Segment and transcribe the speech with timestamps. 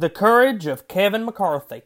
[0.00, 1.82] The Courage of Kevin McCarthy.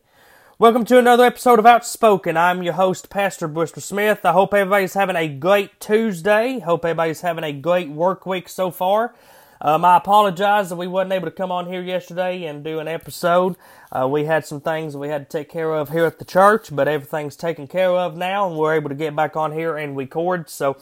[0.57, 2.37] Welcome to another episode of Outspoken.
[2.37, 4.25] I'm your host, Pastor Bristol Smith.
[4.25, 6.61] I hope everybody's having a great Tuesday.
[6.61, 9.17] Hope everybody's having a great work week so far.
[9.61, 12.87] Um, I apologize that we wasn't able to come on here yesterday and do an
[12.87, 13.57] episode.
[13.91, 16.69] Uh, we had some things we had to take care of here at the church,
[16.71, 19.97] but everything's taken care of now, and we're able to get back on here and
[19.97, 20.49] record.
[20.49, 20.77] So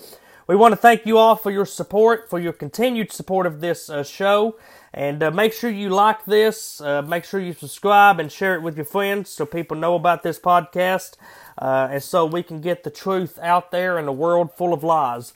[0.47, 3.89] we want to thank you all for your support, for your continued support of this
[3.89, 4.59] uh, show.
[4.95, 8.63] And uh, make sure you like this, uh, make sure you subscribe and share it
[8.63, 11.17] with your friends so people know about this podcast
[11.57, 14.85] uh, and so we can get the truth out there in a world full of
[14.85, 15.33] lies.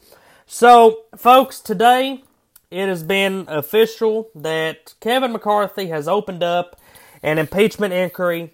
[0.47, 2.23] So, folks, today
[2.71, 6.79] it has been official that Kevin McCarthy has opened up
[7.23, 8.53] an impeachment inquiry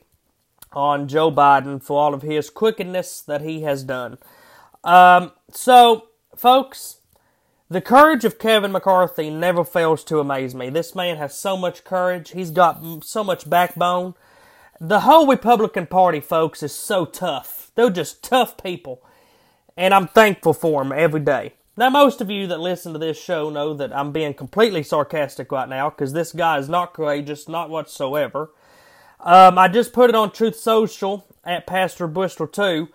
[0.72, 4.18] on Joe Biden for all of his crookedness that he has done.
[4.84, 6.98] Um, so, folks,
[7.72, 10.68] the courage of Kevin McCarthy never fails to amaze me.
[10.68, 12.32] This man has so much courage.
[12.32, 14.14] He's got so much backbone.
[14.78, 17.70] The whole Republican Party, folks, is so tough.
[17.74, 19.02] They're just tough people.
[19.74, 21.54] And I'm thankful for them every day.
[21.74, 25.50] Now, most of you that listen to this show know that I'm being completely sarcastic
[25.50, 28.50] right now because this guy is not courageous, not whatsoever.
[29.18, 32.88] Um, I just put it on Truth Social at Pastor Bristol too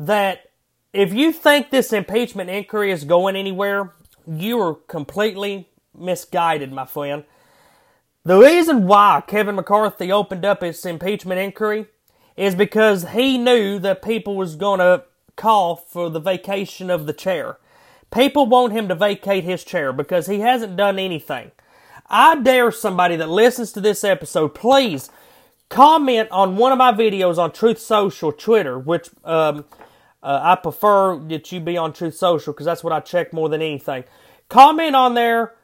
[0.00, 0.50] that
[0.92, 3.92] if you think this impeachment inquiry is going anywhere,
[4.26, 7.24] you are completely misguided, my friend.
[8.24, 11.86] The reason why Kevin McCarthy opened up his impeachment inquiry
[12.36, 15.04] is because he knew that people was going to
[15.36, 17.58] call for the vacation of the chair.
[18.10, 21.50] People want him to vacate his chair because he hasn't done anything.
[22.08, 25.10] I dare somebody that listens to this episode, please
[25.68, 29.64] comment on one of my videos on Truth Social Twitter, which um,
[30.24, 33.50] uh, I prefer that you be on Truth Social because that's what I check more
[33.50, 34.04] than anything.
[34.48, 35.54] Comment on there,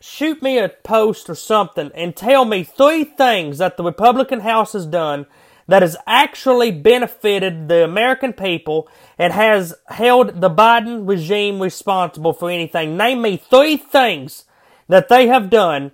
[0.00, 4.72] shoot me a post or something, and tell me three things that the Republican House
[4.72, 5.26] has done
[5.68, 12.50] that has actually benefited the American people and has held the Biden regime responsible for
[12.50, 12.96] anything.
[12.96, 14.44] Name me three things
[14.88, 15.92] that they have done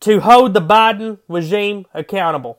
[0.00, 2.58] to hold the Biden regime accountable.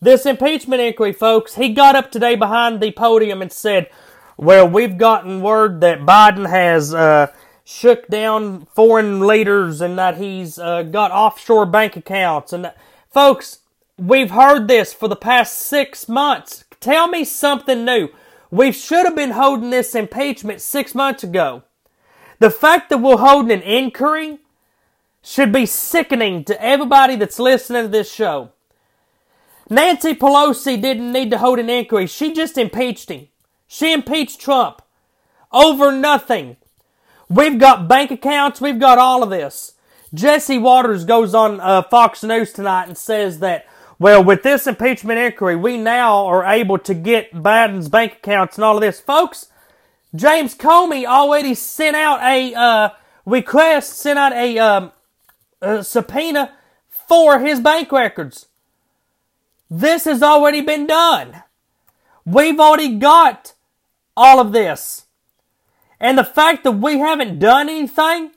[0.00, 3.90] This impeachment inquiry, folks, he got up today behind the podium and said,
[4.38, 7.32] well, we've gotten word that Biden has uh,
[7.64, 12.52] shook down foreign leaders and that he's uh, got offshore bank accounts.
[12.52, 12.72] And
[13.10, 13.58] folks,
[13.98, 16.64] we've heard this for the past six months.
[16.78, 18.10] Tell me something new.
[18.48, 21.64] We should have been holding this impeachment six months ago.
[22.38, 24.38] The fact that we're holding an inquiry
[25.20, 28.52] should be sickening to everybody that's listening to this show.
[29.68, 32.06] Nancy Pelosi didn't need to hold an inquiry.
[32.06, 33.26] She just impeached him.
[33.68, 34.82] She impeached Trump
[35.52, 36.56] over nothing.
[37.28, 38.60] We've got bank accounts.
[38.60, 39.74] We've got all of this.
[40.14, 43.66] Jesse Watters goes on uh, Fox News tonight and says that,
[43.98, 48.64] well, with this impeachment inquiry, we now are able to get Biden's bank accounts and
[48.64, 49.00] all of this.
[49.00, 49.48] Folks,
[50.14, 52.88] James Comey already sent out a uh,
[53.26, 54.92] request, sent out a, um,
[55.60, 56.54] a subpoena
[56.88, 58.46] for his bank records.
[59.70, 61.42] This has already been done.
[62.24, 63.52] We've already got
[64.18, 65.06] all of this.
[66.00, 68.32] And the fact that we haven't done anything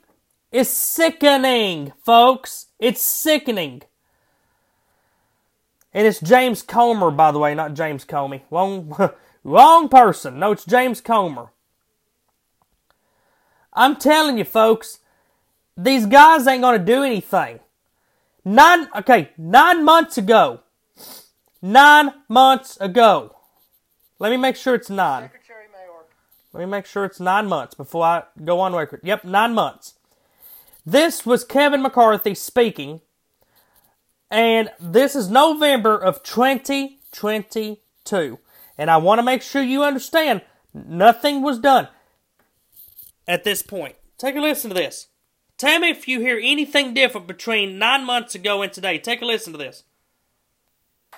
[0.52, 2.66] is sickening, folks.
[2.78, 3.82] It's sickening.
[5.92, 8.42] And it's James Comer, by the way, not James Comey.
[8.50, 8.96] Wrong,
[9.44, 10.38] wrong person.
[10.38, 11.50] No, it's James Comer.
[13.74, 15.00] I'm telling you, folks,
[15.76, 17.60] these guys ain't going to do anything.
[18.44, 20.60] Nine, okay, nine months ago,
[21.60, 23.36] nine months ago,
[24.18, 25.30] let me make sure it's nine.
[26.52, 29.00] Let me make sure it's nine months before I go on record.
[29.02, 29.94] Yep, nine months.
[30.84, 33.00] This was Kevin McCarthy speaking,
[34.30, 38.38] and this is November of 2022.
[38.76, 40.42] And I want to make sure you understand
[40.74, 41.88] nothing was done
[43.28, 43.96] at this point.
[44.18, 45.08] Take a listen to this.
[45.56, 48.98] Tell me if you hear anything different between nine months ago and today.
[48.98, 49.84] Take a listen to this.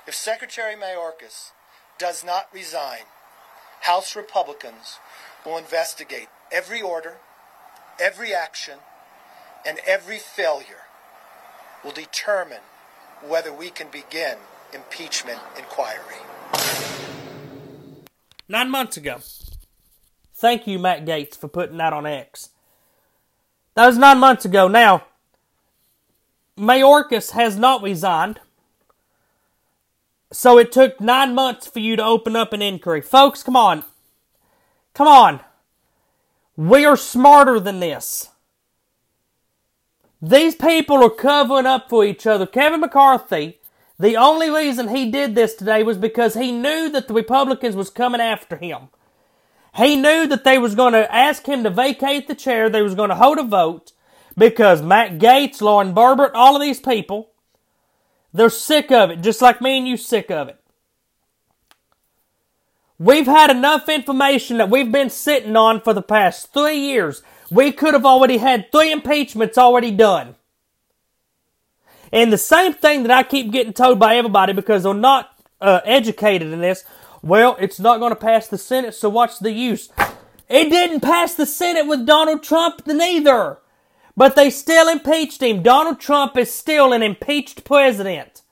[0.06, 1.50] If Secretary Mayorkas
[1.98, 3.04] does not resign,
[3.82, 4.98] House Republicans
[5.44, 7.18] will investigate every order,
[8.00, 8.78] every action,
[9.66, 10.84] and every failure
[11.84, 12.62] will determine
[13.26, 14.36] whether we can begin
[14.72, 16.16] impeachment inquiry.
[18.48, 19.20] Nine months ago.
[20.34, 22.50] Thank you, Matt Gaetz, for putting that on X.
[23.74, 24.68] That was nine months ago.
[24.68, 25.04] Now,
[26.58, 28.40] Mayorkas has not resigned.
[30.34, 33.00] So it took nine months for you to open up an inquiry.
[33.00, 33.84] Folks, come on.
[34.92, 35.40] Come on.
[36.56, 38.30] We are smarter than this.
[40.20, 42.46] These people are covering up for each other.
[42.46, 43.60] Kevin McCarthy
[43.96, 47.88] The only reason he did this today was because he knew that the Republicans was
[47.88, 48.88] coming after him.
[49.76, 52.68] He knew that they was going to ask him to vacate the chair.
[52.68, 53.92] They was going to hold a vote
[54.36, 57.30] because Matt Gaetz, Lauren Boebert, all of these people,
[58.34, 60.60] they're sick of it, just like me and you sick of it.
[62.98, 67.22] We've had enough information that we've been sitting on for the past three years.
[67.50, 70.34] We could have already had three impeachments already done.
[72.12, 75.30] And the same thing that I keep getting told by everybody because they're not
[75.60, 76.84] uh, educated in this.
[77.22, 79.90] Well, it's not going to pass the Senate, so what's the use?
[80.48, 83.58] It didn't pass the Senate with Donald Trump neither.
[84.16, 85.62] But they still impeached him.
[85.62, 88.42] Donald Trump is still an impeached president.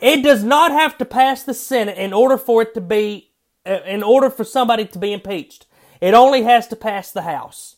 [0.00, 3.30] It does not have to pass the Senate in order for it to be,
[3.66, 5.66] uh, in order for somebody to be impeached.
[6.00, 7.76] It only has to pass the House.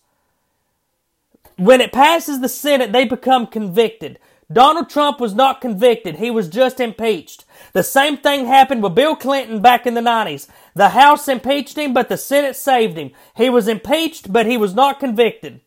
[1.57, 4.19] When it passes the Senate, they become convicted.
[4.53, 6.17] Donald Trump was not convicted.
[6.17, 7.45] He was just impeached.
[7.73, 10.49] The same thing happened with Bill Clinton back in the 90s.
[10.75, 13.11] The House impeached him, but the Senate saved him.
[13.37, 15.61] He was impeached, but he was not convicted.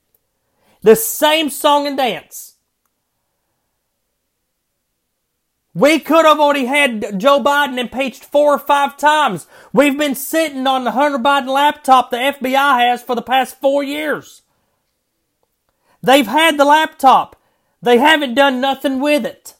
[0.82, 2.56] The same song and dance.
[5.74, 9.48] We could have already had Joe Biden impeached four or five times.
[9.72, 13.84] We've been sitting on the Hunter Biden laptop the FBI has for the past four
[13.84, 14.42] years.
[16.02, 17.36] They've had the laptop.
[17.82, 19.56] They haven't done nothing with it.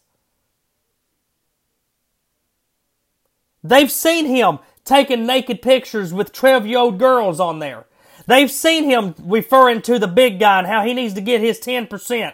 [3.64, 7.86] They've seen him taking naked pictures with 12 year old girls on there.
[8.30, 11.60] They've seen him referring to the big guy and how he needs to get his
[11.60, 12.32] 10%.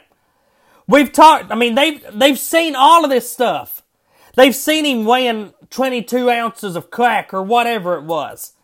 [0.89, 3.81] We've talked, I mean, they've, they've seen all of this stuff.
[4.35, 8.55] They've seen him weighing 22 ounces of crack or whatever it was.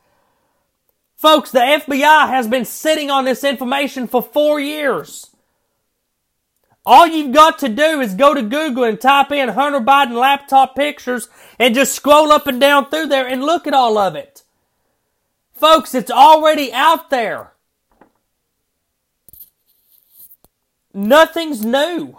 [1.15, 5.29] Folks, the FBI has been sitting on this information for four years.
[6.85, 10.75] All you've got to do is go to Google and type in Hunter Biden laptop
[10.75, 14.43] pictures and just scroll up and down through there and look at all of it.
[15.61, 17.51] Folks, it's already out there.
[20.91, 22.17] Nothing's new.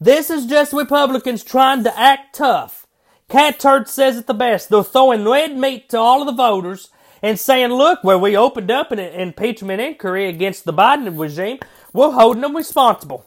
[0.00, 2.86] This is just Republicans trying to act tough.
[3.28, 4.68] Catturd says it the best.
[4.68, 6.90] They're throwing red meat to all of the voters
[7.22, 11.58] and saying, look, where we opened up an impeachment inquiry against the Biden regime,
[11.92, 13.26] we're holding them responsible.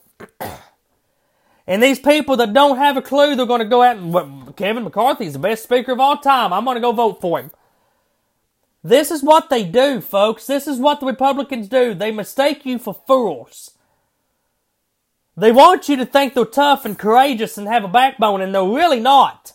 [1.68, 4.54] And these people that don't have a clue, they're going to go out and, well,
[4.58, 6.52] Kevin McCarthy's the best speaker of all time.
[6.52, 7.52] I'm going to go vote for him.
[8.84, 10.48] This is what they do, folks.
[10.48, 11.94] This is what the Republicans do.
[11.94, 13.72] They mistake you for fools.
[15.38, 18.64] They want you to think they're tough and courageous and have a backbone, and they're
[18.64, 19.54] really not.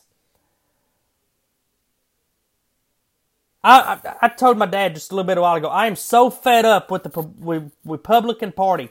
[3.63, 5.69] I, I, I, told my dad just a little bit a while ago.
[5.69, 8.91] I am so fed up with the with Republican Party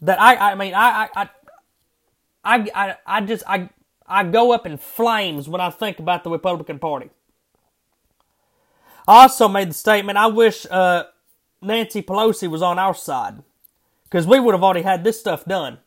[0.00, 1.28] that I I mean I I
[2.44, 3.70] I I, I just I
[4.06, 7.10] I go up in flames when I think about the Republican Party.
[9.06, 10.18] I also made the statement.
[10.18, 11.04] I wish uh,
[11.60, 13.42] Nancy Pelosi was on our side
[14.04, 15.78] because we would have already had this stuff done.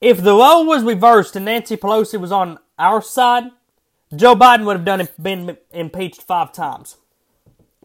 [0.00, 3.44] If the role was reversed and Nancy Pelosi was on our side,
[4.14, 6.96] Joe Biden would have done been impeached five times.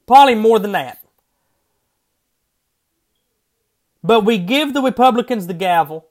[0.06, 1.00] Probably more than that.
[4.04, 6.07] But we give the Republicans the gavel.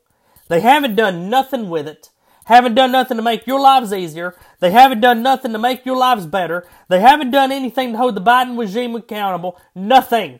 [0.48, 2.10] They haven't done nothing with it.
[2.46, 4.36] Haven't done nothing to make your lives easier.
[4.60, 6.64] They haven't done nothing to make your lives better.
[6.88, 9.60] They haven't done anything to hold the Biden regime accountable.
[9.74, 10.38] Nothing.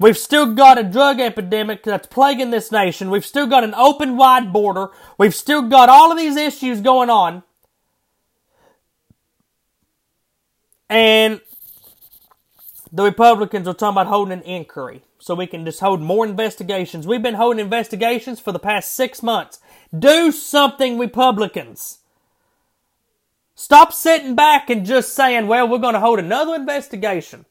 [0.00, 3.08] We've still got a drug epidemic that's plaguing this nation.
[3.08, 4.88] We've still got an open, wide border.
[5.16, 7.44] We've still got all of these issues going on.
[10.90, 11.40] And
[12.90, 17.06] the Republicans are talking about holding an inquiry so we can just hold more investigations.
[17.06, 19.60] We've been holding investigations for the past six months.
[19.96, 21.98] Do something, Republicans.
[23.54, 27.44] Stop sitting back and just saying, well, we're going to hold another investigation.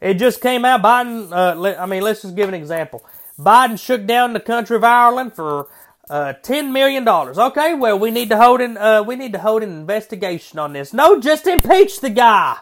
[0.00, 3.06] It just came out, Biden, uh, I mean, let's just give an example.
[3.38, 5.68] Biden shook down the country of Ireland for
[6.10, 7.38] uh, ten million dollars.
[7.38, 10.72] Okay, well we need to hold an uh, we need to hold an investigation on
[10.72, 10.92] this.
[10.92, 12.56] No, just impeach the guy.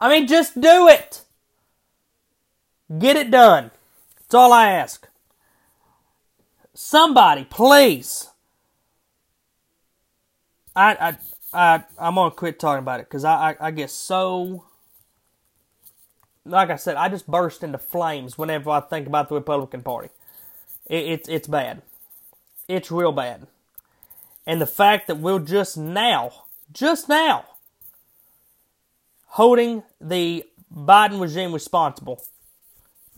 [0.00, 1.22] I mean, just do it.
[2.98, 3.70] Get it done.
[4.16, 5.08] That's all I ask.
[6.74, 8.30] Somebody, please.
[10.74, 11.16] I I
[11.52, 14.64] I I'm gonna quit talking about it because I, I I get so.
[16.44, 20.08] Like I said, I just burst into flames whenever I think about the Republican Party.
[20.86, 21.82] It, it's it's bad.
[22.66, 23.46] It's real bad.
[24.46, 26.32] And the fact that we're just now,
[26.72, 27.44] just now,
[29.26, 30.44] holding the
[30.74, 32.22] Biden regime responsible,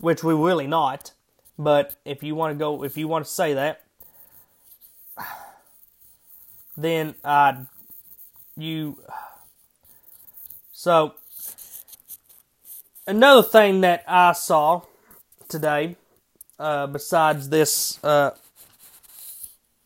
[0.03, 1.13] which we're really not.
[1.57, 3.83] But if you want to go, if you want to say that,
[6.77, 7.53] then uh,
[8.57, 8.99] you.
[10.73, 11.13] So,
[13.07, 14.81] another thing that I saw
[15.47, 15.95] today,
[16.59, 18.31] uh, besides this uh,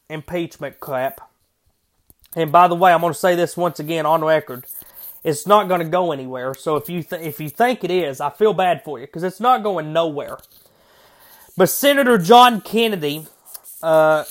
[0.09, 1.21] impeachment crap,
[2.35, 4.65] and by the way, I'm going to say this once again on record.
[5.27, 6.53] It's not going to go anywhere.
[6.53, 9.23] So if you th- if you think it is, I feel bad for you because
[9.23, 10.37] it's not going nowhere.
[11.57, 13.27] But Senator John Kennedy,
[13.83, 14.23] uh,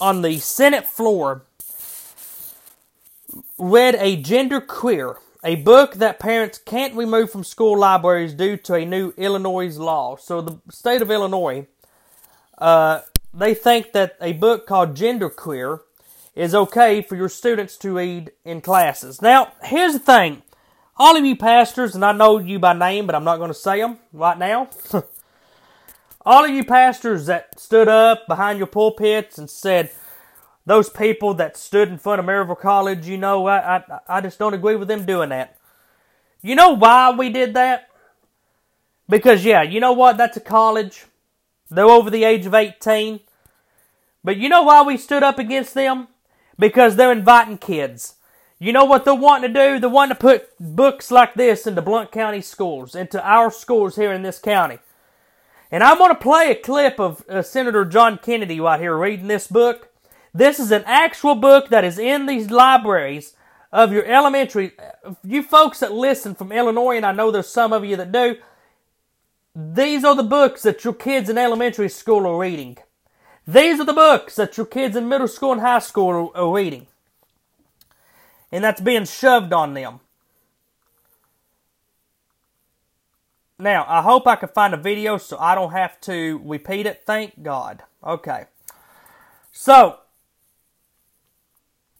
[0.00, 1.44] on the Senate floor,
[3.56, 8.74] read a Gender Queer, a book that parents can't remove from school libraries due to
[8.74, 10.16] a new Illinois law.
[10.16, 11.68] So the state of Illinois,
[12.58, 15.82] uh, they think that a book called Gender Queer
[16.34, 19.20] is okay for your students to read in classes.
[19.20, 20.42] Now, here's the thing.
[20.96, 23.54] All of you pastors, and I know you by name, but I'm not going to
[23.54, 24.70] say them right now.
[26.24, 29.90] All of you pastors that stood up behind your pulpits and said,
[30.64, 34.38] those people that stood in front of Maryville College, you know, I, I, I just
[34.38, 35.58] don't agree with them doing that.
[36.40, 37.88] You know why we did that?
[39.08, 40.16] Because, yeah, you know what?
[40.16, 41.06] That's a college.
[41.70, 43.20] They're over the age of 18.
[44.22, 46.08] But you know why we stood up against them?
[46.58, 48.16] Because they're inviting kids.
[48.58, 49.80] You know what they're wanting to do?
[49.80, 54.12] They're wanting to put books like this into Blount County schools, into our schools here
[54.12, 54.78] in this county.
[55.72, 59.26] And I'm going to play a clip of uh, Senator John Kennedy right here reading
[59.26, 59.88] this book.
[60.34, 63.34] This is an actual book that is in these libraries
[63.72, 64.72] of your elementary.
[65.24, 68.36] You folks that listen from Illinois, and I know there's some of you that do,
[69.56, 72.78] these are the books that your kids in elementary school are reading.
[73.46, 76.86] These are the books that your kids in middle school and high school are, reading.
[78.52, 80.00] And that's being shoved on them.
[83.58, 87.02] Now, I hope I can find a video so I don't have to repeat it.
[87.04, 87.82] Thank God.
[88.04, 88.44] Okay.
[89.50, 89.98] So,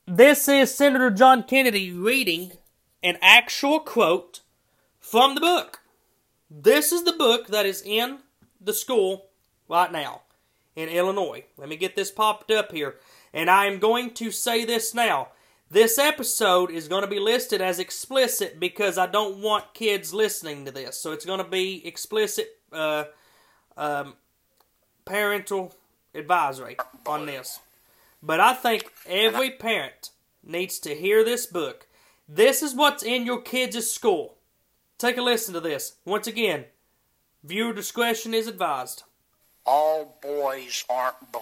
[0.06, 2.52] this is Senator John Kennedy reading
[3.02, 4.40] an actual quote
[5.00, 5.80] from the book.
[6.50, 8.18] This is the book that is in
[8.60, 9.26] the school
[9.68, 10.22] right now
[10.76, 11.44] in Illinois.
[11.56, 12.96] Let me get this popped up here.
[13.32, 15.28] And I am going to say this now.
[15.70, 20.66] This episode is going to be listed as explicit because I don't want kids listening
[20.66, 20.98] to this.
[20.98, 23.04] So it's going to be explicit uh,
[23.76, 24.14] um,
[25.06, 25.74] parental
[26.14, 26.76] advisory
[27.06, 27.60] on this.
[28.22, 30.10] But I think every parent
[30.44, 31.86] needs to hear this book.
[32.28, 34.36] This is what's in your kids' school.
[34.98, 35.96] Take a listen to this.
[36.04, 36.66] Once again,
[37.42, 39.04] viewer discretion is advised.
[39.64, 41.40] All boys aren't blue.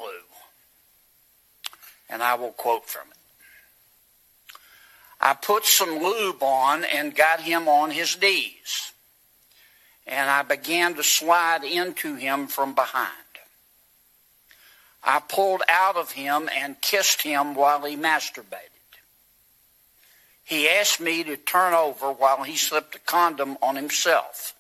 [2.09, 3.17] And I will quote from it.
[5.21, 8.93] I put some lube on and got him on his knees.
[10.07, 13.13] And I began to slide into him from behind.
[15.03, 18.69] I pulled out of him and kissed him while he masturbated.
[20.45, 24.55] He asked me to turn over while he slipped a condom on himself.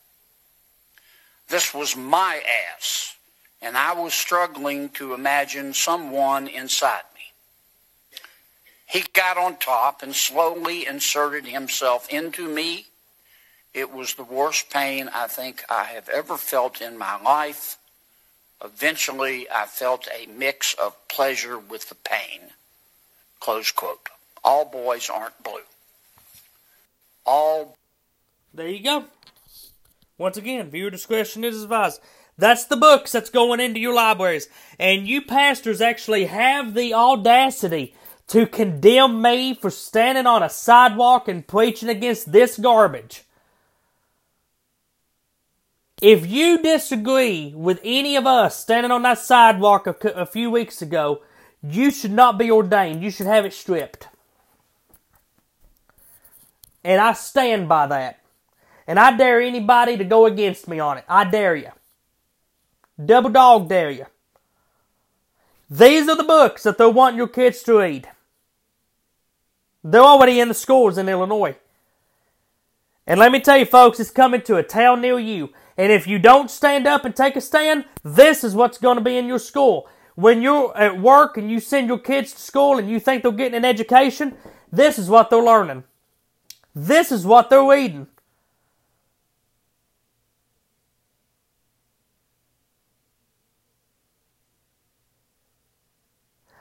[1.48, 2.40] This was my
[2.76, 3.16] ass,
[3.62, 7.20] and I was struggling to imagine someone inside me.
[8.86, 12.86] he got on top and slowly inserted himself into me.
[13.72, 17.76] It was the worst pain I think I have ever felt in my life.
[18.62, 22.40] Eventually, I felt a mix of pleasure with the pain.
[23.38, 24.08] Close quote.
[24.42, 25.62] All boys aren't blue.
[27.24, 27.76] All.
[28.52, 29.04] There you go.
[30.18, 32.00] Once again, viewer discretion is advised.
[32.40, 34.48] That's the books that's going into your libraries.
[34.78, 37.94] And you pastors actually have the audacity
[38.28, 43.24] to condemn me for standing on a sidewalk and preaching against this garbage.
[46.00, 50.80] If you disagree with any of us standing on that sidewalk a, a few weeks
[50.80, 51.22] ago,
[51.62, 53.02] you should not be ordained.
[53.02, 54.08] You should have it stripped.
[56.82, 58.20] And I stand by that.
[58.86, 61.04] And I dare anybody to go against me on it.
[61.06, 61.70] I dare you.
[63.04, 64.06] Double dog dare you.
[65.70, 68.08] These are the books that they want your kids to read.
[69.84, 71.56] They're already in the schools in Illinois.
[73.06, 75.50] And let me tell you, folks, it's coming to a town near you.
[75.76, 79.04] And if you don't stand up and take a stand, this is what's going to
[79.04, 79.88] be in your school.
[80.14, 83.32] When you're at work and you send your kids to school and you think they're
[83.32, 84.36] getting an education,
[84.70, 85.84] this is what they're learning.
[86.74, 88.08] This is what they're reading.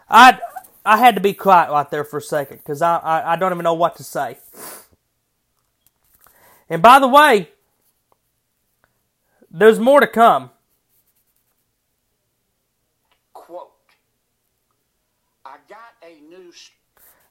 [0.09, 0.39] I
[0.85, 3.51] I had to be quiet right there for a second because I, I, I don't
[3.51, 4.37] even know what to say.
[6.69, 7.49] And by the way,
[9.51, 10.51] there's more to come.
[13.33, 13.71] Quote
[15.45, 16.51] I got a new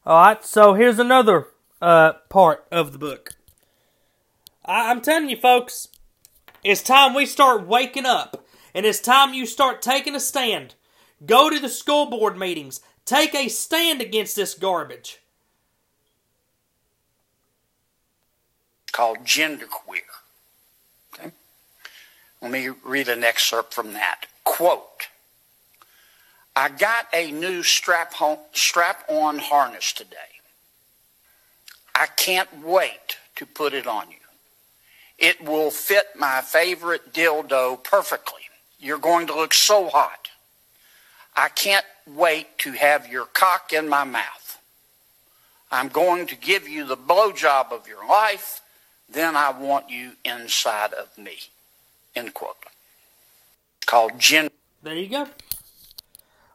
[0.04, 1.48] All right, so here's another
[1.80, 3.30] uh, part of the book.
[4.64, 5.88] I- I'm telling you, folks,
[6.64, 8.44] it's time we start waking up,
[8.74, 10.74] and it's time you start taking a stand.
[11.24, 12.80] Go to the school board meetings.
[13.04, 15.18] Take a stand against this garbage.
[18.98, 20.10] called genderqueer.
[21.14, 21.30] Okay?
[22.42, 24.26] Let me read an excerpt from that.
[24.42, 25.06] Quote,
[26.56, 28.12] I got a new strap
[28.52, 30.40] strap-on harness today.
[31.94, 34.16] I can't wait to put it on you.
[35.16, 38.42] It will fit my favorite dildo perfectly.
[38.80, 40.27] You're going to look so hot.
[41.38, 44.58] I can't wait to have your cock in my mouth.
[45.70, 48.60] I'm going to give you the blowjob of your life.
[49.08, 51.36] Then I want you inside of me.
[52.16, 52.56] End quote.
[53.86, 54.50] Called gender.
[54.82, 55.28] There you go.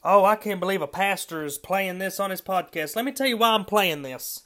[0.04, 2.98] Oh, I can't believe a pastor is playing this on his podcast.
[2.98, 4.44] Let me tell you why I'm playing this.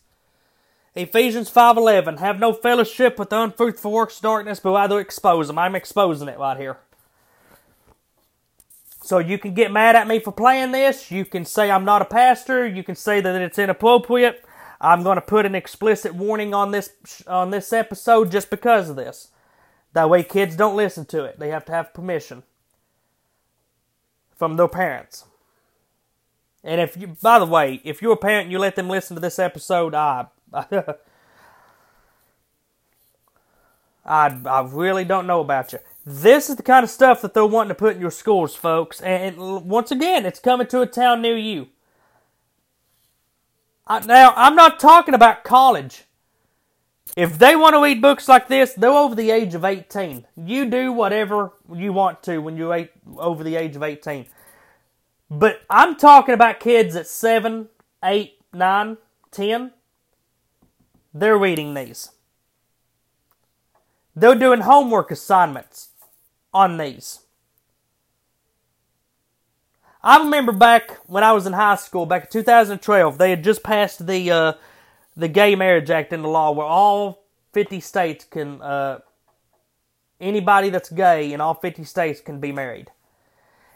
[0.93, 5.57] Ephesians 5.11, have no fellowship with the unfruitful works of darkness, but rather expose them.
[5.57, 6.77] I'm exposing it right here.
[9.07, 11.11] So you can get mad at me for playing this.
[11.11, 12.67] You can say I'm not a pastor.
[12.67, 14.43] You can say that it's inappropriate.
[14.81, 16.91] I'm going to put an explicit warning on this
[17.25, 19.29] on this episode just because of this.
[19.93, 21.39] That way kids don't listen to it.
[21.39, 22.43] They have to have permission
[24.35, 25.23] from their parents.
[26.61, 29.15] And if you, by the way, if you're a parent and you let them listen
[29.15, 30.95] to this episode, I, I,
[34.05, 35.79] I really don't know about you.
[36.09, 39.01] This is the kind of stuff that they're wanting to put in your schools, folks.
[39.01, 39.35] And
[39.67, 41.67] once again, it's coming to a town near you.
[43.89, 46.05] now, I'm not talking about college.
[47.17, 50.25] If they want to read books like this, they're over the age of 18.
[50.37, 54.27] You do whatever you want to when you're eight, over the age of 18.
[55.29, 57.67] But I'm talking about kids at 7,
[58.01, 58.97] 8, 9,
[59.31, 59.71] 10.
[61.13, 62.11] They're reading these.
[64.15, 65.89] They're doing homework assignments
[66.53, 67.21] on these.
[70.03, 73.63] I remember back when I was in high school, back in 2012, they had just
[73.63, 74.53] passed the uh,
[75.15, 78.99] the Gay Marriage Act into law, where all 50 states can uh,
[80.19, 82.91] anybody that's gay in all 50 states can be married.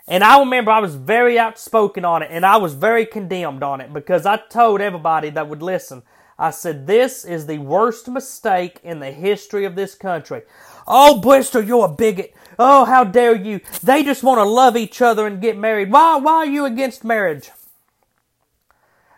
[0.07, 3.81] And I remember I was very outspoken on it and I was very condemned on
[3.81, 6.03] it because I told everybody that would listen.
[6.37, 10.41] I said, This is the worst mistake in the history of this country.
[10.87, 12.33] Oh, Bristol, you're a bigot.
[12.59, 13.61] Oh, how dare you.
[13.81, 15.91] They just want to love each other and get married.
[15.91, 17.49] Why, why are you against marriage?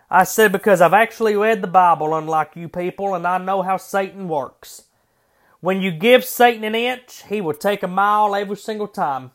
[0.10, 3.78] I said, Because I've actually read the Bible, unlike you people, and I know how
[3.78, 4.84] Satan works.
[5.60, 9.32] When you give Satan an inch, he will take a mile every single time.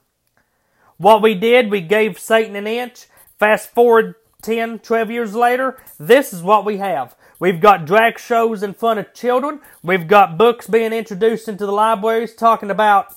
[0.99, 3.07] What we did, we gave Satan an inch.
[3.38, 4.14] Fast forward
[4.49, 7.15] 10, 12 years later, this is what we have.
[7.39, 9.61] We've got drag shows in front of children.
[9.83, 13.15] We've got books being introduced into the libraries talking about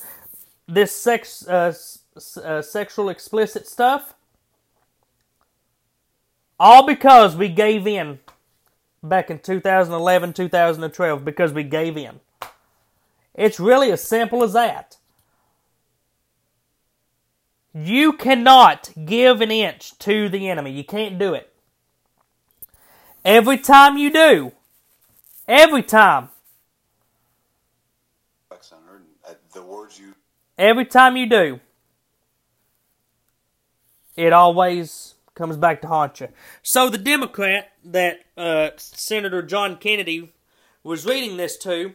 [0.68, 1.74] this sex, uh,
[2.44, 4.14] uh, sexual explicit stuff.
[6.60, 8.20] All because we gave in
[9.02, 12.20] back in 2011, 2012, because we gave in.
[13.34, 14.98] It's really as simple as that.
[17.74, 20.72] You cannot give an inch to the enemy.
[20.72, 21.52] You can't do it.
[23.24, 24.52] Every time you do,
[25.48, 26.30] every time,
[29.54, 30.16] the words you
[30.58, 31.60] every time you do,
[34.16, 36.30] it always comes back to haunt you.
[36.62, 40.34] So the Democrat that uh, Senator John Kennedy
[40.84, 41.94] was reading this to,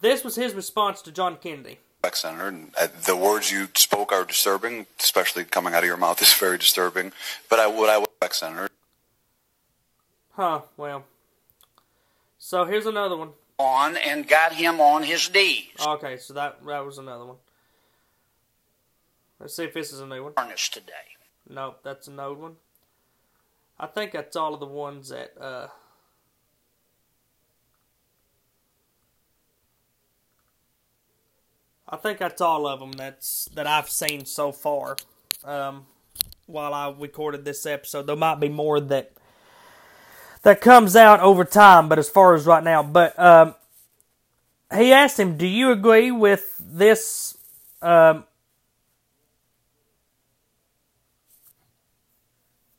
[0.00, 1.78] this was his response to John Kennedy.
[2.12, 6.20] Senator, and uh, the words you spoke are disturbing, especially coming out of your mouth
[6.22, 7.12] is very disturbing.
[7.48, 8.68] But I would, I would, Senator.
[10.32, 10.62] Huh.
[10.76, 11.04] Well.
[12.38, 13.30] So here's another one.
[13.58, 15.70] On and got him on his knees.
[15.80, 17.36] Okay, so that that was another one.
[19.40, 20.32] Let's see if this is a new one.
[20.36, 20.92] Harness today.
[21.48, 22.56] Nope, that's an old one.
[23.78, 25.32] I think that's all of the ones that.
[25.40, 25.68] Uh,
[31.88, 34.96] I think that's all of them that's that I've seen so far.
[35.44, 35.86] Um,
[36.46, 39.12] while I recorded this episode, there might be more that
[40.42, 43.54] that comes out over time, but as far as right now, but um,
[44.74, 47.36] he asked him, "Do you agree with this?"
[47.82, 48.24] Um,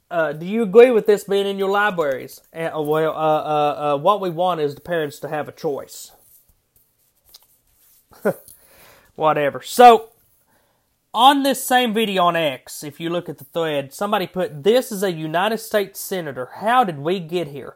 [0.10, 2.42] uh, do you agree with this being in your libraries?
[2.54, 6.12] Uh, well, uh, uh, uh what we want is the parents to have a choice.
[9.16, 9.62] whatever.
[9.62, 10.10] So,
[11.14, 14.92] on this same video on X, if you look at the thread, somebody put, This
[14.92, 16.50] is a United States Senator.
[16.56, 17.76] How did we get here?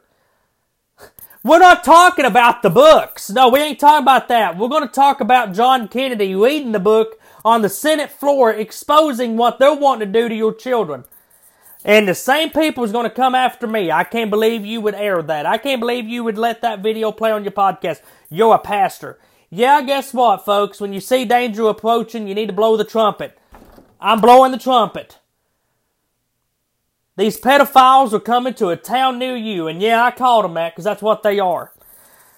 [1.42, 3.30] We're not talking about the books.
[3.30, 4.58] No, we ain't talking about that.
[4.58, 9.38] We're going to talk about John Kennedy reading the book on the Senate floor, exposing
[9.38, 11.04] what they're wanting to do to your children.
[11.82, 13.90] And the same people is going to come after me.
[13.90, 15.46] I can't believe you would air that.
[15.46, 18.02] I can't believe you would let that video play on your podcast.
[18.28, 19.18] You're a pastor.
[19.50, 20.80] Yeah, guess what, folks?
[20.80, 23.36] When you see danger approaching, you need to blow the trumpet.
[24.00, 25.18] I'm blowing the trumpet.
[27.16, 30.72] These pedophiles are coming to a town near you, and yeah, I called them that
[30.72, 31.72] because that's what they are.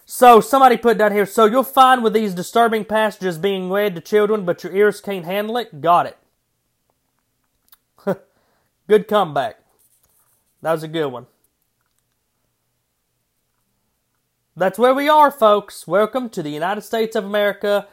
[0.07, 4.01] So somebody put down here, so you're fine with these disturbing passages being read to
[4.01, 5.81] children, but your ears can't handle it?
[5.81, 6.19] Got it.
[8.89, 9.59] good comeback.
[10.63, 11.27] That was a good one.
[14.55, 15.87] That's where we are, folks.
[15.87, 17.89] Welcome to the United States of America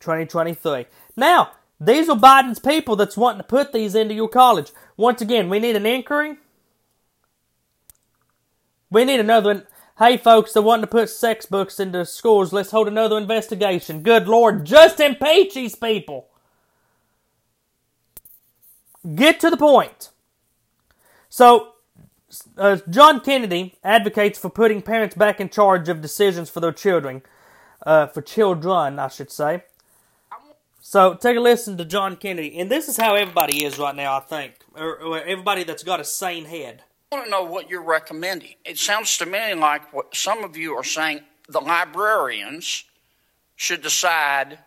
[0.00, 0.86] 2023.
[1.14, 4.72] Now, these are Biden's people that's wanting to put these into your college.
[4.96, 6.38] Once again, we need an inquiry.
[8.90, 9.54] We need another.
[9.54, 9.66] One.
[9.98, 12.52] Hey, folks, they're wanting to put sex books into schools.
[12.52, 14.02] Let's hold another investigation.
[14.02, 16.26] Good Lord, just impeach these people.
[19.14, 20.10] Get to the point.
[21.28, 21.74] So,
[22.56, 27.22] uh, John Kennedy advocates for putting parents back in charge of decisions for their children,
[27.84, 29.64] uh, for children, I should say.
[30.80, 34.16] So take a listen to John Kennedy, and this is how everybody is right now.
[34.16, 36.82] I think, or, or everybody that's got a sane head.
[37.12, 38.54] I want to know what you're recommending.
[38.64, 41.20] It sounds to me like what some of you are saying.
[41.48, 42.84] The librarians
[43.56, 44.58] should decide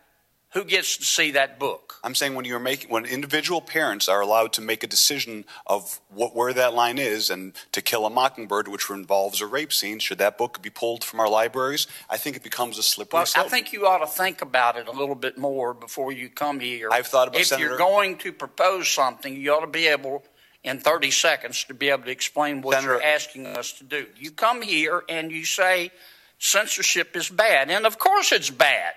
[0.54, 1.96] who gets to see that book?
[2.04, 6.00] I'm saying when you're making when individual parents are allowed to make a decision of
[6.08, 9.98] what where that line is and to kill a mockingbird, which involves a rape scene,
[9.98, 11.86] should that book be pulled from our libraries?
[12.08, 13.46] I think it becomes a slippery well, slope.
[13.46, 16.60] I think you ought to think about it a little bit more before you come
[16.60, 16.88] here.
[16.92, 17.42] I've thought about it.
[17.42, 20.24] if Senator- you're going to propose something, you ought to be able
[20.62, 24.06] in 30 seconds to be able to explain what Senator- you're asking us to do.
[24.16, 25.90] You come here and you say
[26.38, 28.94] censorship is bad, and of course it's bad.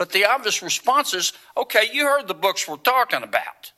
[0.00, 3.70] But the obvious response is, okay, you heard the books we're talking about.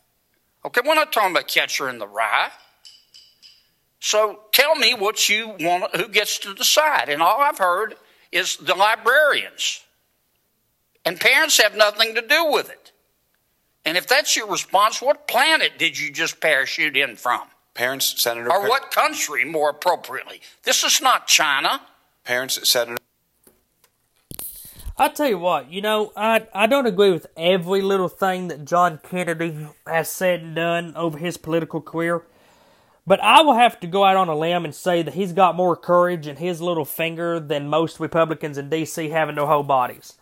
[0.65, 2.53] Okay, we're not talking about Catcher in the Rye.
[3.99, 7.09] So tell me what you want, who gets to decide.
[7.09, 7.97] And all I've heard
[8.31, 9.83] is the librarians.
[11.05, 12.93] And parents have nothing to do with it.
[13.85, 17.49] And if that's your response, what planet did you just parachute in from?
[17.75, 20.41] parents, Senator, Or what country, more appropriately?
[20.63, 21.81] This is not China.
[22.23, 23.03] parents, Senator.
[25.03, 28.65] I tell you what, you know, I I don't agree with every little thing that
[28.65, 32.23] John Kennedy has said and done over his political career,
[33.05, 35.57] but I will have to go out on a limb and say that he's got
[35.57, 39.09] more courage in his little finger than most Republicans in D.C.
[39.09, 40.12] have in their whole bodies.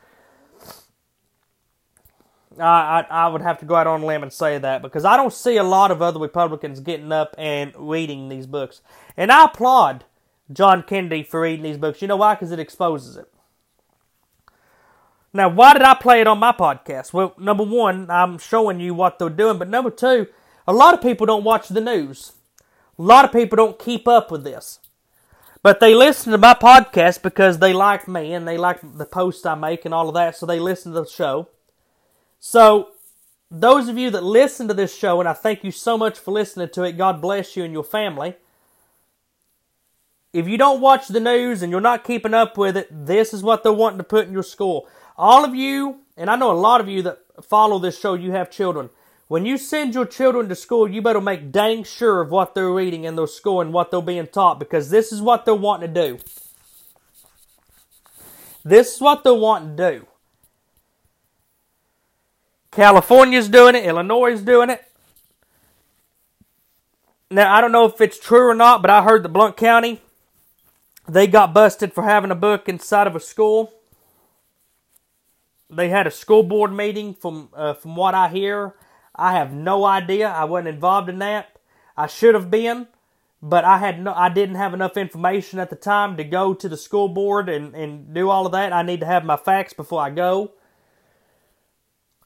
[2.59, 5.05] I, I I would have to go out on a limb and say that because
[5.05, 8.81] I don't see a lot of other Republicans getting up and reading these books,
[9.15, 10.05] and I applaud
[10.51, 12.01] John Kennedy for reading these books.
[12.01, 12.35] You know why?
[12.35, 13.31] Because it exposes it.
[15.33, 17.13] Now, why did I play it on my podcast?
[17.13, 20.27] Well, number one, I'm showing you what they're doing, but number two,
[20.67, 22.33] a lot of people don't watch the news.
[22.99, 24.81] A lot of people don't keep up with this.
[25.63, 29.45] But they listen to my podcast because they like me and they like the posts
[29.47, 31.49] I make and all of that, so they listen to the show.
[32.39, 32.89] So,
[33.51, 36.31] those of you that listen to this show, and I thank you so much for
[36.31, 38.37] listening to it, God bless you and your family.
[40.33, 43.43] If you don't watch the news and you're not keeping up with it, this is
[43.43, 44.89] what they're wanting to put in your school.
[45.21, 48.31] All of you, and I know a lot of you that follow this show, you
[48.31, 48.89] have children.
[49.29, 52.73] When you send your children to school, you better make dang sure of what they're
[52.73, 55.93] reading in their school and what they're being taught because this is what they're wanting
[55.93, 56.19] to do.
[58.65, 60.07] This is what they're wanting to do.
[62.71, 64.83] California's doing it, Illinois is doing it.
[67.31, 70.01] Now, I don't know if it's true or not, but I heard that Blount County,
[71.07, 73.75] they got busted for having a book inside of a school.
[75.71, 78.75] They had a school board meeting from uh, from what I hear.
[79.15, 80.29] I have no idea.
[80.29, 81.59] I wasn't involved in that.
[81.97, 82.89] I should have been,
[83.43, 86.69] but I had no I didn't have enough information at the time to go to
[86.69, 88.73] the school board and, and do all of that.
[88.73, 90.53] I need to have my facts before I go.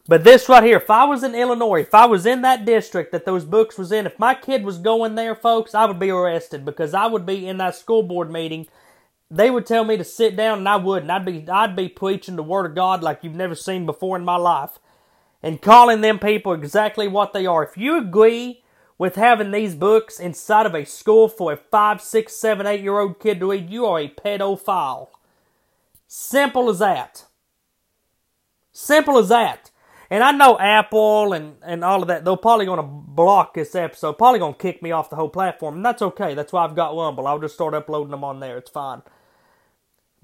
[0.06, 3.10] But this right here, if I was in Illinois, if I was in that district
[3.12, 6.10] that those books was in, if my kid was going there, folks, I would be
[6.10, 8.66] arrested because I would be in that school board meeting.
[9.34, 11.10] They would tell me to sit down and I wouldn't.
[11.10, 14.24] I'd be I'd be preaching the word of God like you've never seen before in
[14.24, 14.78] my life.
[15.42, 17.64] And calling them people exactly what they are.
[17.64, 18.62] If you agree
[18.96, 23.00] with having these books inside of a school for a five, six, seven, eight year
[23.00, 25.08] old kid to read, you are a pedophile.
[26.06, 27.24] Simple as that.
[28.72, 29.72] Simple as that.
[30.10, 33.74] And I know Apple and, and all of that, they're probably going to block this
[33.74, 35.74] episode, probably going to kick me off the whole platform.
[35.74, 36.34] And that's okay.
[36.34, 37.26] That's why I've got Rumble.
[37.26, 38.58] I'll just start uploading them on there.
[38.58, 39.02] It's fine.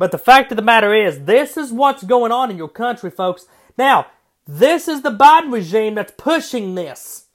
[0.01, 3.11] But the fact of the matter is, this is what's going on in your country,
[3.11, 3.45] folks.
[3.77, 4.07] Now,
[4.49, 7.27] this is the Biden regime that's pushing this.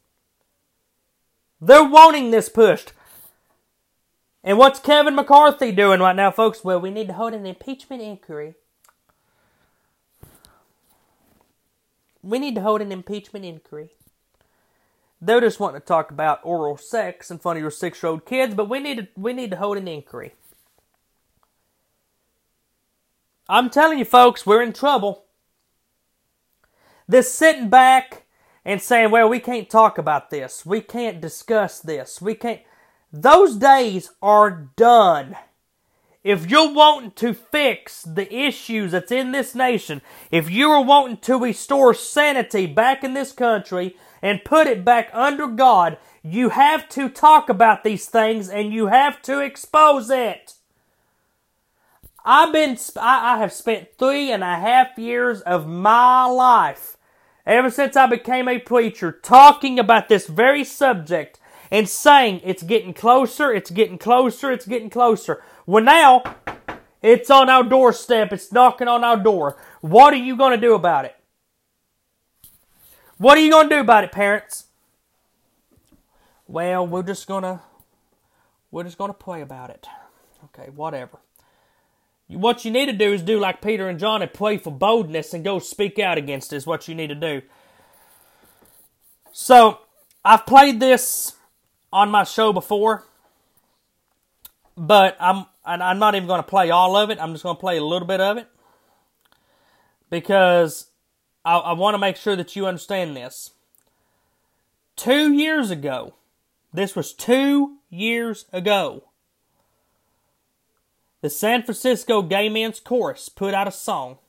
[1.61, 2.91] They're wanting this pushed.
[4.43, 6.63] And what's Kevin McCarthy doing right now, folks?
[6.63, 8.55] Well, we need to hold an impeachment inquiry.
[12.23, 13.91] We need to hold an impeachment inquiry.
[15.21, 18.69] They're just wanting to talk about oral sex in front of your six-year-old kids, but
[18.69, 20.33] we need to we need to hold an inquiry.
[23.47, 25.25] I'm telling you, folks, we're in trouble.
[27.07, 28.23] This sitting back
[28.63, 30.65] and saying, well, we can't talk about this.
[30.65, 32.19] We can't discuss this.
[32.21, 32.61] We can't.
[33.13, 35.35] Those days are done.
[36.23, 41.17] If you're wanting to fix the issues that's in this nation, if you are wanting
[41.17, 46.89] to restore sanity back in this country and put it back under God, you have
[46.89, 50.54] to talk about these things and you have to expose it.
[52.27, 56.97] I've been, I have spent three and a half years of my life,
[57.45, 62.95] ever since I became a preacher, talking about this very subject and saying it's getting
[62.95, 65.43] closer, it's getting closer, it's getting closer.
[65.67, 66.23] Well, now
[67.03, 69.57] it's on our doorstep, it's knocking on our door.
[69.81, 71.15] What are you going to do about it?
[73.17, 74.65] What are you going to do about it, parents?
[76.47, 77.61] Well, we're just going to
[78.71, 79.87] we're just going to pray about it.
[80.45, 81.19] Okay, whatever.
[82.27, 85.33] What you need to do is do like Peter and John and pray for boldness
[85.33, 87.41] and go speak out against it, is what you need to do.
[89.31, 89.79] So,
[90.23, 91.33] I've played this
[91.93, 93.03] on my show before,
[94.75, 97.19] but I'm I'm not even going to play all of it.
[97.19, 98.47] I'm just going to play a little bit of it
[100.09, 100.87] because
[101.43, 103.51] I, I want to make sure that you understand this.
[104.95, 106.15] Two years ago,
[106.73, 109.03] this was two years ago
[111.25, 114.19] the San Francisco Gay Men's Chorus put out a song.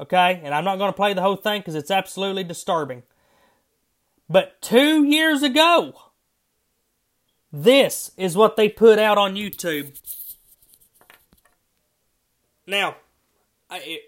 [0.00, 0.40] Okay?
[0.42, 3.02] And I'm not going to play the whole thing because it's absolutely disturbing.
[4.30, 5.92] But two years ago,
[7.52, 9.94] this is what they put out on YouTube.
[12.66, 12.96] Now,
[13.68, 13.98] I,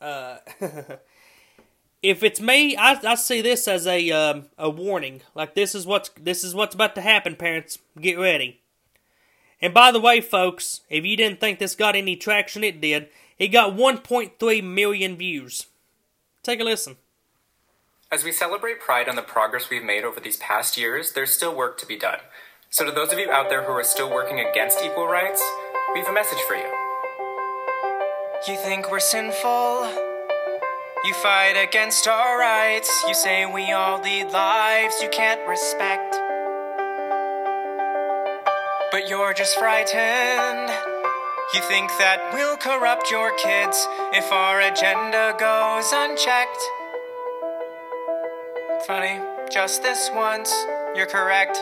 [0.00, 0.38] uh,
[2.02, 5.22] if it's me, I, I see this as a um, a warning.
[5.36, 7.36] Like this is what's this is what's about to happen.
[7.36, 8.60] Parents, get ready.
[9.62, 13.08] And by the way, folks, if you didn't think this got any traction, it did.
[13.38, 15.66] It got 1.3 million views.
[16.42, 16.96] Take a listen.
[18.10, 21.54] As we celebrate Pride and the progress we've made over these past years, there's still
[21.54, 22.18] work to be done.
[22.68, 25.42] So, to those of you out there who are still working against equal rights,
[25.92, 26.66] we have a message for you.
[28.48, 29.84] You think we're sinful?
[31.04, 32.90] You fight against our rights.
[33.06, 36.19] You say we all lead lives you can't respect
[38.90, 40.68] but you're just frightened.
[41.54, 46.62] You think that we'll corrupt your kids if our agenda goes unchecked.
[48.86, 50.52] Funny, just this once,
[50.96, 51.56] you're correct.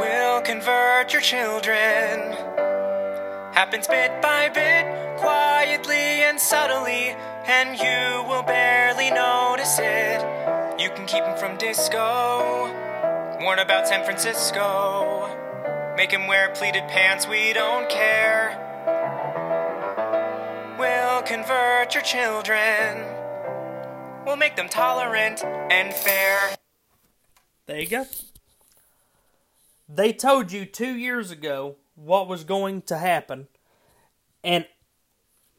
[0.00, 2.32] We'll convert your children.
[3.52, 7.14] Happens bit by bit, quietly and subtly,
[7.46, 10.20] and you will barely notice it.
[10.80, 12.79] You can keep them from disco
[13.40, 15.34] Warn about San Francisco.
[15.96, 18.66] Make him wear pleated pants, we don't care.
[20.78, 23.02] We'll convert your children.
[24.26, 26.38] We'll make them tolerant and fair.
[27.64, 28.04] There you go.
[29.88, 33.48] They told you two years ago what was going to happen.
[34.44, 34.66] And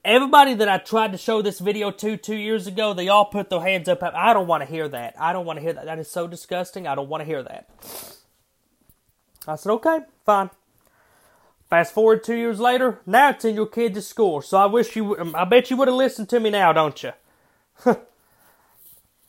[0.04, 3.52] Everybody that I tried to show this video to two years ago, they all put
[3.52, 4.02] their hands up.
[4.02, 5.14] I don't want to hear that.
[5.20, 5.86] I don't want to hear that.
[5.86, 6.88] That is so disgusting.
[6.88, 7.70] I don't want to hear that.
[9.48, 10.50] I said, okay, fine.
[11.70, 14.42] Fast forward two years later, now it's in your kids' school.
[14.42, 17.12] So I wish you, I bet you would have listened to me now, don't you?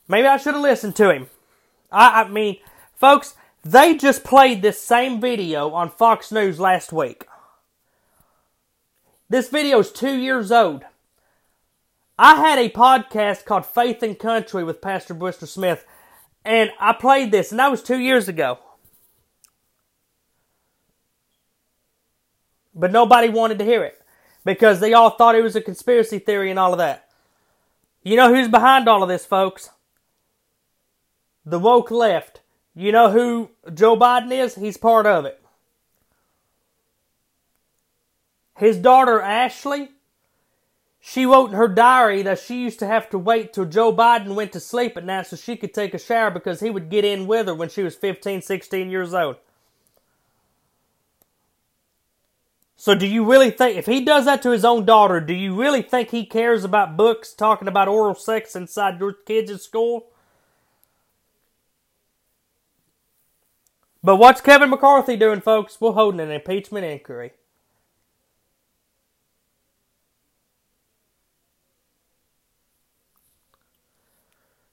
[0.09, 1.29] Maybe I should have listened to him.
[1.91, 2.57] I, I mean,
[2.97, 7.27] folks, they just played this same video on Fox News last week.
[9.33, 10.85] This video is two years old.
[12.19, 15.87] I had a podcast called Faith and Country with Pastor Bristol Smith,
[16.45, 18.59] and I played this, and that was two years ago.
[22.75, 24.03] But nobody wanted to hear it
[24.45, 27.09] because they all thought it was a conspiracy theory and all of that.
[28.03, 29.71] You know who's behind all of this, folks?
[31.47, 32.43] The woke left.
[32.75, 34.57] You know who Joe Biden is?
[34.57, 35.42] He's part of it.
[38.57, 39.91] His daughter Ashley,
[41.01, 44.35] she wrote in her diary that she used to have to wait till Joe Biden
[44.35, 47.05] went to sleep at night so she could take a shower because he would get
[47.05, 49.37] in with her when she was 15, 16 years old.
[52.77, 55.55] So do you really think if he does that to his own daughter, do you
[55.55, 60.07] really think he cares about books talking about oral sex inside your kids at school?
[64.03, 65.81] But what's Kevin McCarthy doing, folks?
[65.81, 67.35] We're holding an impeachment inquiry.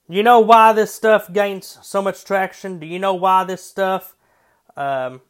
[0.10, 2.80] You know why this stuff gains so much traction?
[2.80, 4.16] Do you know why this stuff
[4.76, 5.22] um,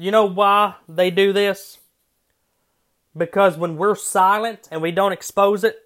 [0.00, 1.76] You know why they do this?
[3.14, 5.76] Because when we're silent and we don't expose it,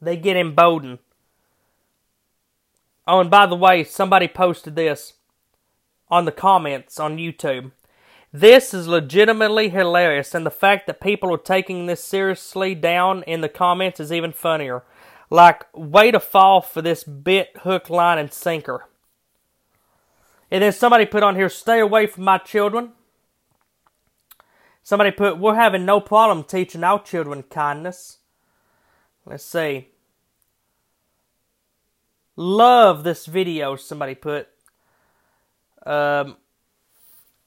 [0.00, 1.00] they get emboldened.
[3.06, 5.12] Oh, and by the way, somebody posted this
[6.08, 7.72] on the comments on YouTube.
[8.36, 13.42] This is legitimately hilarious, and the fact that people are taking this seriously down in
[13.42, 14.82] the comments is even funnier.
[15.30, 18.88] Like, way to fall for this bit, hook, line, and sinker.
[20.50, 22.94] And then somebody put on here, stay away from my children.
[24.82, 28.18] Somebody put, we're having no problem teaching our children kindness.
[29.24, 29.90] Let's see.
[32.34, 34.48] Love this video, somebody put.
[35.86, 36.38] Um,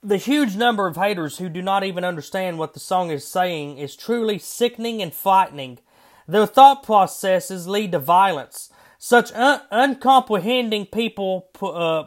[0.08, 3.78] the huge number of haters who do not even understand what the song is saying
[3.78, 5.80] is truly sickening and frightening.
[6.26, 8.70] Their thought processes lead to violence.
[8.98, 12.06] Such un- uncomprehending people uh,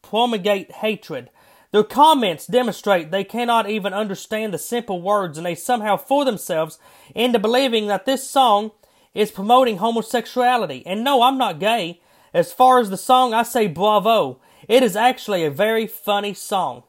[0.00, 1.28] promulgate hatred.
[1.72, 6.78] Their comments demonstrate they cannot even understand the simple words and they somehow fool themselves
[7.14, 8.70] into believing that this song
[9.12, 10.82] is promoting homosexuality.
[10.86, 12.00] And no, I'm not gay.
[12.32, 14.40] As far as the song, I say bravo.
[14.68, 16.84] It is actually a very funny song.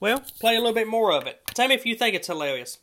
[0.00, 1.42] Well, play a little bit more of it.
[1.52, 2.78] Tell me if you think it's hilarious.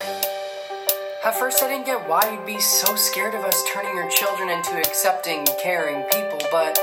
[0.00, 4.48] At first, I didn't get why you'd be so scared of us turning your children
[4.48, 6.78] into accepting, caring people, but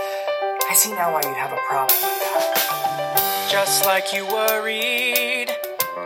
[0.69, 3.47] I see now why you'd have a problem with that.
[3.51, 5.49] Just like you worried,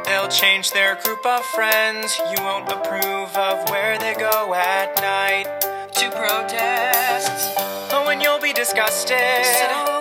[0.06, 2.18] they'll change their group of friends.
[2.20, 5.60] You won't approve of where they go at night
[5.96, 7.58] to protest.
[7.92, 9.99] Oh, and you'll be disgusted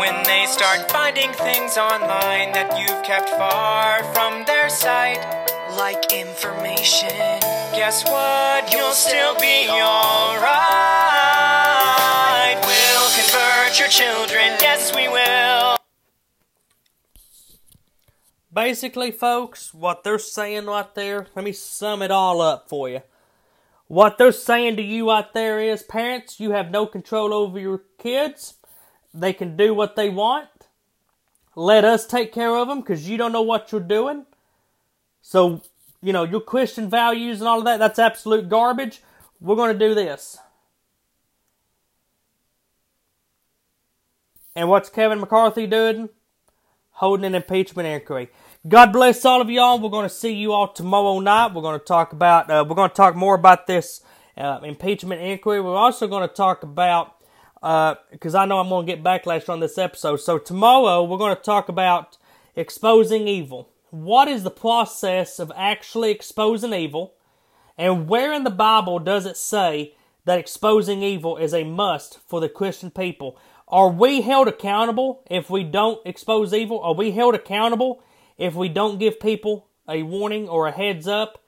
[0.00, 5.20] when they start finding things online that you've kept far from their sight.
[5.76, 7.10] Like information.
[7.76, 8.72] Guess what?
[8.72, 10.48] You'll still be alright.
[12.64, 14.56] We'll convert your children.
[14.62, 15.76] Yes, we will.
[18.50, 23.02] Basically, folks, what they're saying right there, let me sum it all up for you.
[23.86, 27.82] What they're saying to you out there is parents, you have no control over your
[27.98, 28.54] kids.
[29.12, 30.48] They can do what they want.
[31.56, 34.24] Let us take care of them because you don't know what you're doing.
[35.20, 35.62] So,
[36.00, 39.02] you know, your Christian values and all of that, that's absolute garbage.
[39.40, 40.38] We're going to do this.
[44.54, 46.08] And what's Kevin McCarthy doing?
[46.90, 48.28] Holding an impeachment inquiry.
[48.68, 49.78] God bless all of y'all.
[49.78, 51.54] We're going to see you all tomorrow night.
[51.54, 54.02] We're going to talk about, uh, we're going to talk more about this
[54.36, 55.60] uh, impeachment inquiry.
[55.60, 57.19] We're also going to talk about,
[57.60, 60.16] because uh, I know I'm going to get backlash on this episode.
[60.16, 62.16] So tomorrow we're going to talk about
[62.56, 63.68] exposing evil.
[63.90, 67.14] What is the process of actually exposing evil?
[67.76, 69.94] And where in the Bible does it say
[70.24, 73.38] that exposing evil is a must for the Christian people?
[73.68, 76.80] Are we held accountable if we don't expose evil?
[76.80, 78.02] Are we held accountable
[78.38, 81.42] if we don't give people a warning or a heads up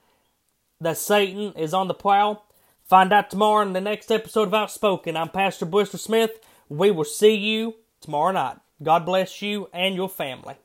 [0.81, 2.47] that Satan is on the prowl?
[2.85, 5.17] Find out tomorrow in the next episode of Outspoken.
[5.17, 6.33] I'm Pastor Bristol Smith.
[6.69, 8.57] We will see you tomorrow night.
[8.83, 10.57] God bless you and your family.